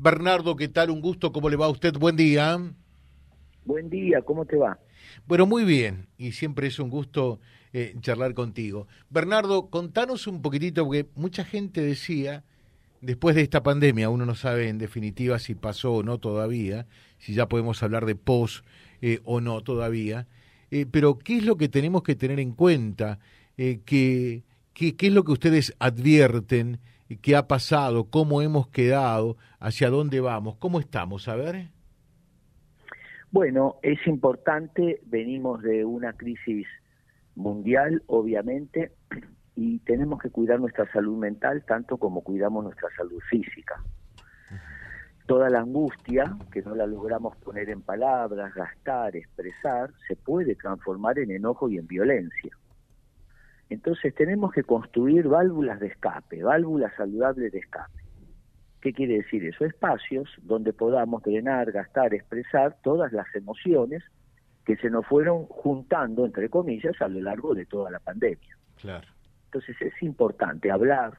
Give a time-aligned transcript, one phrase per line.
[0.00, 0.88] Bernardo, ¿qué tal?
[0.88, 1.92] Un gusto, ¿cómo le va a usted?
[1.94, 2.56] Buen día.
[3.64, 4.78] Buen día, ¿cómo te va?
[5.26, 7.40] Bueno, muy bien, y siempre es un gusto
[7.72, 8.86] eh, charlar contigo.
[9.10, 12.44] Bernardo, contanos un poquitito, porque mucha gente decía,
[13.00, 16.86] después de esta pandemia, uno no sabe en definitiva si pasó o no todavía,
[17.18, 18.62] si ya podemos hablar de pos
[19.02, 20.28] eh, o no todavía,
[20.70, 23.18] eh, pero ¿qué es lo que tenemos que tener en cuenta?
[23.56, 26.78] ¿qué, qué, ¿Qué es lo que ustedes advierten?
[27.16, 31.68] Qué ha pasado, cómo hemos quedado, hacia dónde vamos, cómo estamos, a ver.
[33.30, 36.66] Bueno, es importante, venimos de una crisis
[37.34, 38.92] mundial, obviamente,
[39.54, 43.82] y tenemos que cuidar nuestra salud mental tanto como cuidamos nuestra salud física.
[45.26, 51.18] Toda la angustia, que no la logramos poner en palabras, gastar, expresar, se puede transformar
[51.18, 52.56] en enojo y en violencia.
[53.70, 58.02] Entonces tenemos que construir válvulas de escape, válvulas saludables de escape.
[58.80, 59.64] ¿Qué quiere decir eso?
[59.64, 64.02] Espacios donde podamos drenar, gastar, expresar todas las emociones
[64.64, 68.56] que se nos fueron juntando, entre comillas, a lo largo de toda la pandemia.
[68.76, 69.06] Claro.
[69.46, 71.18] Entonces es importante hablar,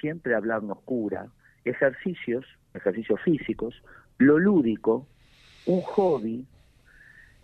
[0.00, 1.26] siempre hablar nos cura,
[1.64, 3.82] ejercicios, ejercicios físicos,
[4.18, 5.06] lo lúdico,
[5.66, 6.46] un hobby,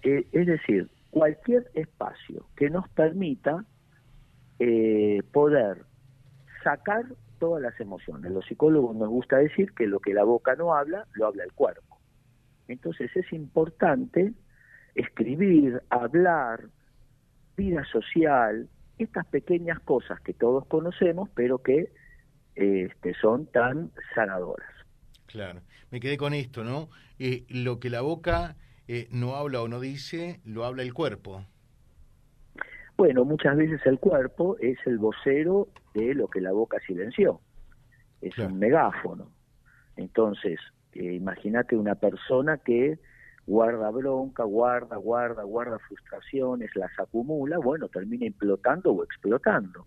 [0.02, 3.64] eh, es decir, cualquier espacio que nos permita
[4.58, 5.84] eh, poder
[6.62, 7.04] sacar
[7.38, 8.30] todas las emociones.
[8.32, 11.52] Los psicólogos nos gusta decir que lo que la boca no habla, lo habla el
[11.52, 11.98] cuerpo.
[12.66, 14.34] Entonces es importante
[14.94, 16.68] escribir, hablar,
[17.56, 21.92] vida social, estas pequeñas cosas que todos conocemos, pero que
[22.54, 24.68] este, son tan sanadoras.
[25.26, 26.88] Claro, me quedé con esto, ¿no?
[27.18, 28.56] Eh, lo que la boca
[28.88, 31.44] eh, no habla o no dice, lo habla el cuerpo.
[32.98, 37.40] Bueno, muchas veces el cuerpo es el vocero de lo que la boca silenció,
[38.20, 39.30] es un megáfono.
[39.96, 40.58] Entonces,
[40.94, 42.98] eh, imagínate una persona que
[43.46, 49.86] guarda bronca, guarda, guarda, guarda frustraciones, las acumula, bueno, termina implotando o explotando.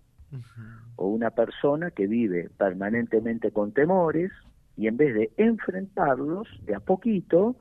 [0.96, 4.32] O una persona que vive permanentemente con temores
[4.78, 7.56] y en vez de enfrentarlos de a poquito,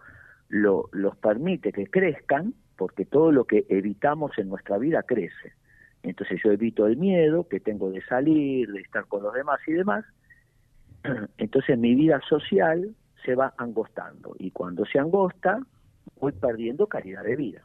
[0.47, 5.53] lo, los permite que crezcan porque todo lo que evitamos en nuestra vida crece.
[6.01, 9.73] Entonces yo evito el miedo que tengo de salir, de estar con los demás y
[9.73, 10.03] demás.
[11.37, 15.59] Entonces mi vida social se va angostando y cuando se angosta
[16.19, 17.61] voy perdiendo calidad de vida.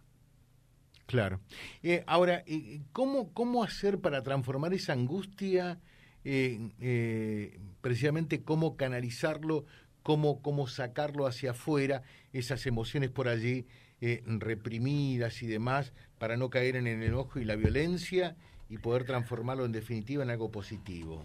[1.07, 1.41] Claro.
[1.83, 5.79] Eh, ahora, eh, ¿cómo, ¿cómo hacer para transformar esa angustia,
[6.25, 9.65] eh, precisamente cómo canalizarlo,
[10.03, 12.03] cómo, cómo sacarlo hacia afuera,
[12.35, 13.67] esas emociones por allí
[14.01, 18.37] eh, reprimidas y demás para no caer en el enojo y la violencia
[18.69, 21.23] y poder transformarlo en definitiva en algo positivo.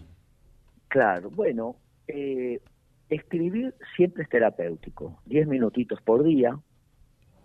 [0.87, 1.75] Claro, bueno,
[2.07, 2.59] eh,
[3.09, 6.57] escribir siempre es terapéutico, diez minutitos por día,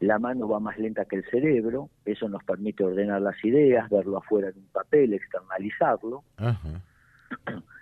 [0.00, 4.19] la mano va más lenta que el cerebro, eso nos permite ordenar las ideas, verlo
[4.19, 6.22] afuera en un papel, externalizarlo.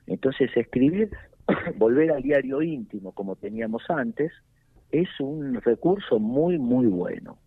[0.06, 1.10] Entonces escribir,
[1.76, 4.32] volver al diario íntimo como teníamos antes,
[4.94, 7.38] es un recurso muy, muy bueno.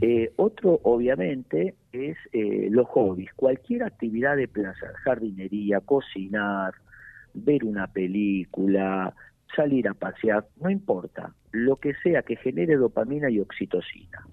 [0.00, 3.32] Eh, otro, obviamente, es eh, los hobbies.
[3.34, 6.72] Cualquier actividad de placer, jardinería, cocinar,
[7.34, 9.14] ver una película,
[9.54, 11.34] salir a pasear, no importa.
[11.52, 14.26] Lo que sea que genere dopamina y oxitocina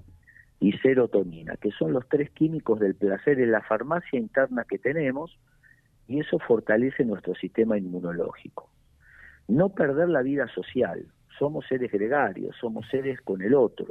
[0.61, 5.37] y serotonina, que son los tres químicos del placer en la farmacia interna que tenemos,
[6.07, 8.69] y eso fortalece nuestro sistema inmunológico.
[9.49, 11.07] No perder la vida social,
[11.37, 13.87] somos seres gregarios, somos seres con el otro.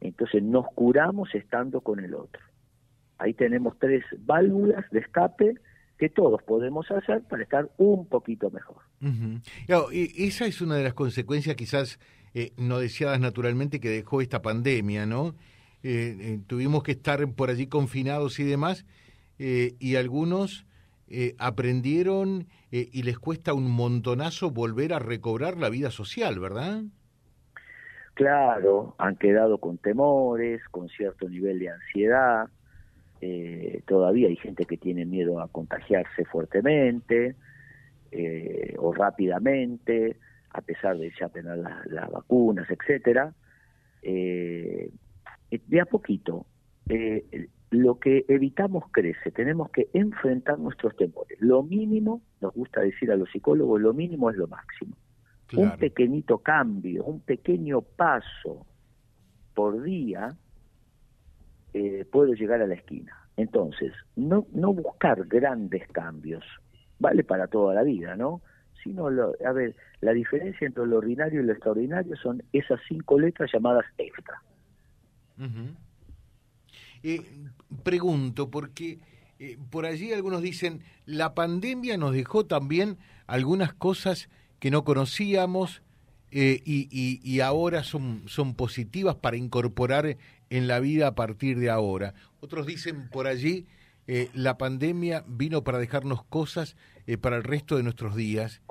[0.00, 2.42] Entonces nos curamos estando con el otro.
[3.18, 5.54] Ahí tenemos tres válvulas de escape
[5.98, 8.76] que todos podemos hacer para estar un poquito mejor.
[9.90, 11.98] esa es una de las consecuencias quizás
[12.34, 15.34] eh, no deseadas naturalmente que dejó esta pandemia, ¿no?
[15.82, 18.84] Eh, eh, tuvimos que estar por allí confinados y demás,
[19.38, 20.66] y algunos
[21.08, 26.82] eh, aprendieron eh, y les cuesta un montonazo volver a recobrar la vida social, ¿verdad?
[28.14, 32.48] Claro, han quedado con temores, con cierto nivel de ansiedad.
[33.20, 37.36] Eh, todavía hay gente que tiene miedo a contagiarse fuertemente
[38.78, 40.16] o rápidamente,
[40.50, 43.34] a pesar de ya tener las vacunas, etcétera.
[44.02, 44.90] de
[45.80, 46.46] a poquito,
[47.70, 51.40] lo que evitamos crece, tenemos que enfrentar nuestros temores.
[51.40, 54.96] Lo mínimo, nos gusta decir a los psicólogos, lo mínimo es lo máximo.
[55.52, 58.66] Un pequeñito cambio, un pequeño paso
[59.54, 60.34] por día
[61.72, 63.12] eh, puede llegar a la esquina.
[63.36, 66.44] Entonces, no, no buscar grandes cambios,
[66.98, 68.42] vale para toda la vida, ¿no?
[68.86, 73.50] sino, a ver, la diferencia entre lo ordinario y lo extraordinario son esas cinco letras
[73.52, 74.40] llamadas extra.
[77.08, 77.22] Eh,
[77.84, 78.98] pregunto, porque
[79.38, 82.98] eh, por allí algunos dicen, la pandemia nos dejó también
[83.28, 85.82] algunas cosas que no conocíamos
[86.32, 86.88] eh, y,
[87.22, 90.16] y, ahora son, son positivas para incorporar
[90.50, 92.14] en la vida a partir de ahora.
[92.40, 93.66] Otros dicen por allí,
[94.34, 96.76] la pandemia vino para dejarnos cosas
[97.20, 98.62] para el resto de nuestros días.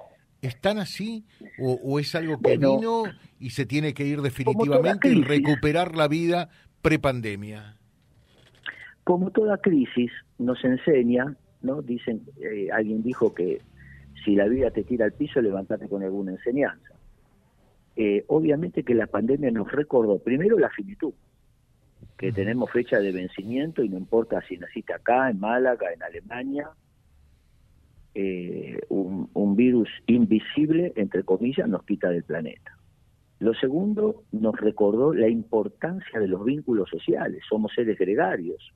[0.42, 1.26] ¿Están así
[1.58, 3.04] o, es algo que vino
[3.40, 6.50] y se tiene que ir definitivamente y recuperar la vida
[6.82, 7.78] prepandemia?
[9.06, 11.84] Como toda crisis nos enseña, ¿no?
[11.84, 13.62] Dicen, eh, alguien dijo que
[14.26, 16.96] si la vida te tira al piso, levántate con alguna enseñanza.
[17.96, 21.14] Eh, obviamente que la pandemia nos recordó primero la finitud,
[22.18, 26.70] que tenemos fecha de vencimiento y no importa si naciste acá, en Málaga, en Alemania,
[28.16, 32.76] eh, un, un, virus invisible, entre comillas, nos quita del planeta.
[33.38, 38.74] Lo segundo, nos recordó la importancia de los vínculos sociales, somos seres gregarios.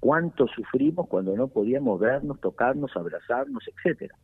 [0.00, 4.16] Cuánto sufrimos cuando no podíamos vernos, tocarnos, abrazarnos, etcétera.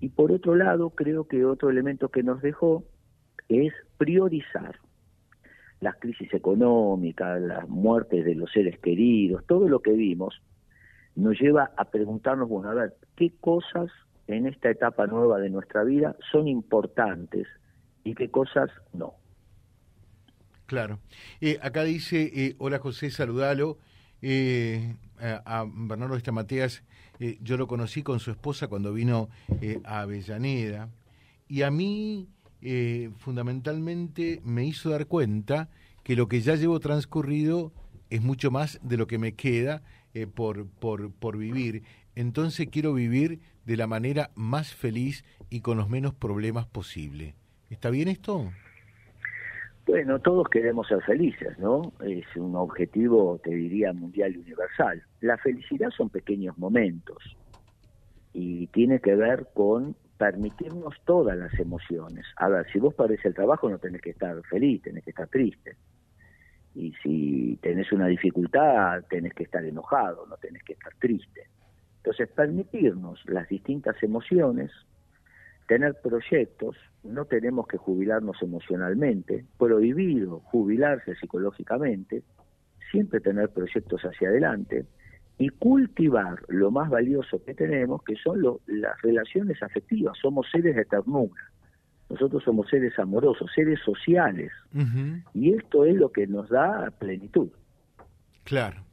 [0.00, 2.84] Y por otro lado, creo que otro elemento que nos dejó
[3.48, 4.78] es priorizar
[5.80, 10.40] las crisis económicas, las muertes de los seres queridos, todo lo que vimos,
[11.14, 13.90] nos lleva a preguntarnos, bueno, a ver, ¿qué cosas
[14.26, 17.46] en esta etapa nueva de nuestra vida son importantes
[18.02, 19.14] y qué cosas no?
[20.66, 20.98] Claro.
[21.40, 23.78] Eh, acá dice, eh, hola José, saludalo.
[24.22, 26.82] Eh, a, Bernardo Estamateas,
[27.20, 29.28] eh, yo lo conocí con su esposa cuando vino
[29.84, 30.90] a Avellaneda
[31.48, 32.28] y a mí
[33.18, 35.68] fundamentalmente me hizo dar cuenta
[36.02, 37.72] que lo que ya llevo transcurrido
[38.10, 39.82] es mucho más de lo que me queda
[40.12, 41.82] eh, por, por, por vivir.
[42.14, 47.34] Entonces quiero vivir de la manera más feliz y con los menos problemas posible.
[47.70, 48.52] ¿Está bien esto?
[49.86, 51.92] Bueno, todos queremos ser felices, ¿no?
[52.02, 55.02] Es un objetivo, te diría, mundial y universal.
[55.20, 57.18] La felicidad son pequeños momentos
[58.32, 62.24] y tiene que ver con permitirnos todas las emociones.
[62.36, 65.28] A ver, si vos perdés el trabajo no tenés que estar feliz, tenés que estar
[65.28, 65.76] triste
[66.74, 71.48] y si tenés una dificultad tenés que estar enojado, no tenés que estar triste.
[71.98, 74.70] Entonces, permitirnos las distintas emociones,
[75.66, 82.22] tener proyectos, no tenemos que jubilarnos emocionalmente, prohibido jubilarse psicológicamente,
[82.90, 84.84] siempre tener proyectos hacia adelante
[85.38, 90.84] y cultivar lo más valioso que tenemos, que son las relaciones afectivas, somos seres de
[90.84, 91.34] ternura
[92.10, 94.52] nosotros somos seres amorosos, seres sociales.
[95.32, 97.48] Y esto es lo que nos da plenitud.
[98.44, 98.84] Claro.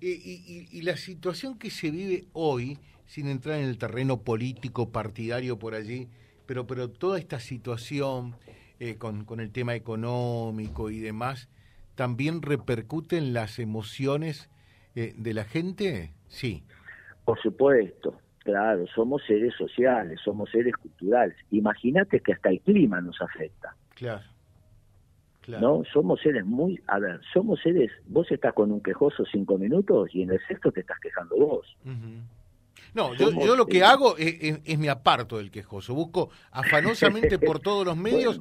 [0.00, 5.74] Y, la situación que se vive hoy, sin entrar en el terreno político, partidario por
[5.74, 6.08] allí,
[6.46, 8.36] pero, pero toda esta situación
[8.78, 11.48] eh, con, con el tema económico y demás,
[11.94, 14.48] ¿también repercute en las emociones
[14.94, 16.14] eh, de la gente?
[16.28, 16.64] Sí.
[17.24, 21.36] Por supuesto, Claro, somos seres sociales, somos seres culturales.
[21.50, 23.76] Imagínate que hasta el clima nos afecta.
[23.94, 24.24] Claro.
[25.58, 25.82] ¿No?
[25.92, 26.80] Somos seres muy.
[26.86, 27.90] A ver, somos seres.
[28.06, 31.76] Vos estás con un quejoso cinco minutos y en el sexto te estás quejando vos.
[32.92, 35.94] No, yo, lo que hago es, me aparto del quejoso.
[35.94, 38.40] Busco afanosamente por todos los medios.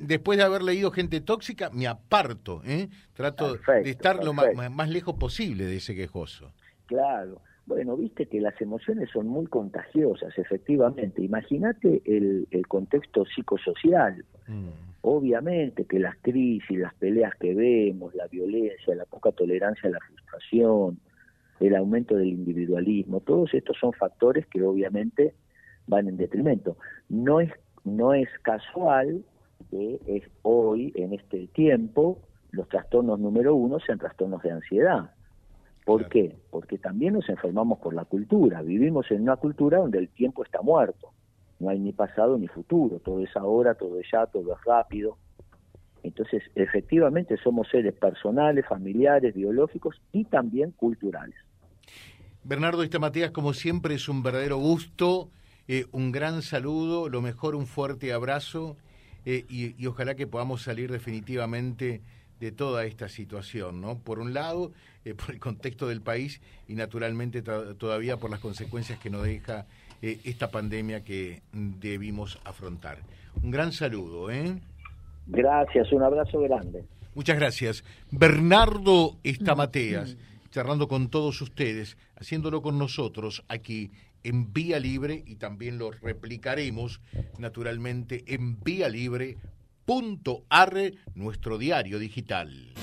[0.00, 2.62] después de haber leído gente tóxica, me aparto.
[2.64, 2.88] ¿eh?
[3.14, 6.52] Trato de estar lo más lejos posible de ese quejoso.
[6.86, 7.40] Claro.
[7.66, 11.20] Bueno, viste que las emociones son muy contagiosas, efectivamente.
[11.20, 14.24] Imagínate el, contexto psicosocial.
[14.46, 14.68] Mm.
[15.08, 20.00] Obviamente que las crisis, las peleas que vemos, la violencia, la poca tolerancia a la
[20.00, 20.98] frustración,
[21.60, 25.32] el aumento del individualismo, todos estos son factores que obviamente
[25.86, 26.76] van en detrimento.
[27.08, 27.52] No es,
[27.84, 29.24] no es casual
[29.70, 32.18] que es hoy, en este tiempo,
[32.50, 35.12] los trastornos número uno sean trastornos de ansiedad
[35.84, 36.34] ¿Por qué?
[36.50, 38.60] Porque también nos enfermamos por la cultura.
[38.60, 41.12] Vivimos en una cultura donde el tiempo está muerto.
[41.58, 42.98] No hay ni pasado ni futuro.
[42.98, 45.16] Todo es ahora, todo es ya, todo es rápido.
[46.02, 51.34] Entonces, efectivamente somos seres personales, familiares, biológicos y también culturales.
[52.44, 55.30] Bernardo Matías, como siempre, es un verdadero gusto,
[55.66, 58.76] eh, un gran saludo, lo mejor un fuerte abrazo
[59.24, 62.02] eh, y, y ojalá que podamos salir definitivamente
[62.38, 63.98] de toda esta situación, ¿no?
[63.98, 64.72] Por un lado,
[65.04, 69.66] eh, por el contexto del país y naturalmente todavía por las consecuencias que nos deja
[70.02, 72.98] eh, esta pandemia que debimos afrontar.
[73.42, 74.58] Un gran saludo, ¿eh?
[75.26, 76.84] Gracias, un abrazo grande.
[77.14, 77.84] Muchas gracias.
[78.10, 80.16] Bernardo Estamateas,
[80.50, 83.90] charlando con todos ustedes, haciéndolo con nosotros aquí
[84.22, 87.00] en Vía Libre y también lo replicaremos
[87.38, 89.36] naturalmente en Vía Libre
[91.14, 92.74] nuestro diario digital.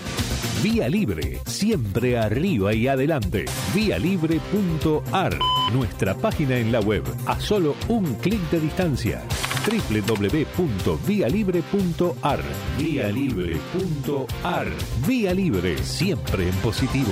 [0.63, 3.43] Vía Libre, siempre arriba y adelante.
[3.75, 5.38] Vialibre.ar,
[5.74, 9.22] nuestra página en la web, a solo un clic de distancia.
[9.67, 12.39] www.vialibre.ar
[12.79, 14.67] Vía Libre.ar
[15.05, 17.12] Vía Libre, siempre en positivo.